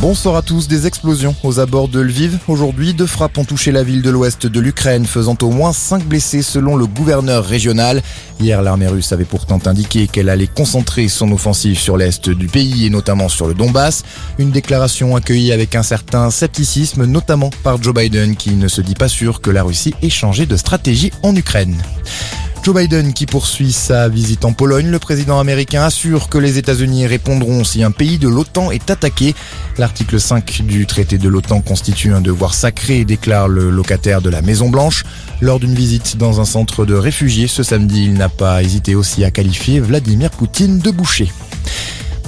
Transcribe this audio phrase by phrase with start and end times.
[0.00, 0.68] Bonsoir à tous.
[0.68, 2.38] Des explosions aux abords de Lviv.
[2.46, 6.04] Aujourd'hui, deux frappes ont touché la ville de l'ouest de l'Ukraine, faisant au moins cinq
[6.04, 8.00] blessés selon le gouverneur régional.
[8.38, 12.86] Hier, l'armée russe avait pourtant indiqué qu'elle allait concentrer son offensive sur l'est du pays
[12.86, 14.04] et notamment sur le Donbass.
[14.38, 18.94] Une déclaration accueillie avec un certain scepticisme, notamment par Joe Biden, qui ne se dit
[18.94, 21.76] pas sûr que la Russie ait changé de stratégie en Ukraine.
[22.68, 27.06] Joe Biden qui poursuit sa visite en Pologne, le président américain assure que les États-Unis
[27.06, 29.34] répondront si un pays de l'OTAN est attaqué.
[29.78, 34.42] L'article 5 du traité de l'OTAN constitue un devoir sacré, déclare le locataire de la
[34.42, 35.04] Maison Blanche.
[35.40, 39.24] Lors d'une visite dans un centre de réfugiés ce samedi, il n'a pas hésité aussi
[39.24, 41.32] à qualifier Vladimir Poutine de boucher.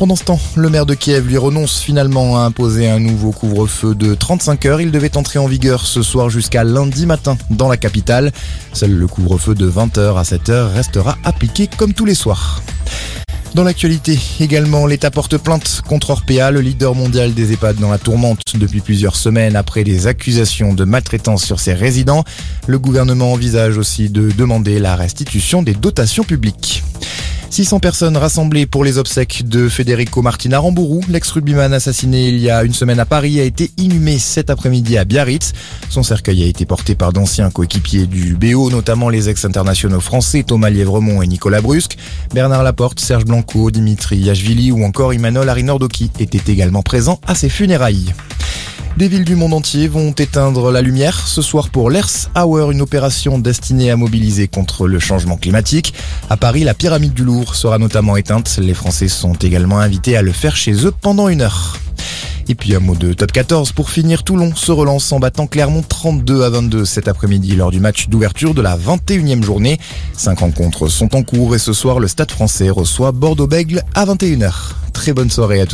[0.00, 3.94] Pendant ce temps, le maire de Kiev lui renonce finalement à imposer un nouveau couvre-feu
[3.94, 4.80] de 35 heures.
[4.80, 8.32] Il devait entrer en vigueur ce soir jusqu'à lundi matin dans la capitale.
[8.72, 12.62] Seul le couvre-feu de 20h à 7h restera appliqué comme tous les soirs.
[13.54, 17.98] Dans l'actualité, également, l'État porte plainte contre Orpea, le leader mondial des EHPAD dans la
[17.98, 22.24] tourmente depuis plusieurs semaines après des accusations de maltraitance sur ses résidents.
[22.66, 26.84] Le gouvernement envisage aussi de demander la restitution des dotations publiques.
[27.50, 32.62] 600 personnes rassemblées pour les obsèques de Federico Martina Rambourou, l'ex-rugbyman assassiné il y a
[32.62, 35.52] une semaine à Paris, a été inhumé cet après-midi à Biarritz.
[35.88, 40.70] Son cercueil a été porté par d'anciens coéquipiers du BO, notamment les ex-internationaux français Thomas
[40.70, 41.98] Lièvremont et Nicolas Brusque.
[42.32, 47.48] Bernard Laporte, Serge Blanco, Dimitri Yachvili ou encore Emmanuel Arinordoki étaient également présents à ses
[47.48, 48.14] funérailles.
[49.00, 52.82] Des villes du monde entier vont éteindre la lumière ce soir pour l'Ers Hour, une
[52.82, 55.94] opération destinée à mobiliser contre le changement climatique.
[56.28, 58.58] À Paris, la pyramide du Louvre sera notamment éteinte.
[58.60, 61.78] Les Français sont également invités à le faire chez eux pendant une heure.
[62.50, 64.22] Et puis un mot de top 14 pour finir.
[64.22, 68.52] Toulon se relance en battant Clermont 32 à 22 cet après-midi lors du match d'ouverture
[68.52, 69.80] de la 21e journée.
[70.12, 74.52] Cinq rencontres sont en cours et ce soir le Stade français reçoit Bordeaux-Bègle à 21h.
[74.92, 75.68] Très bonne soirée à tous.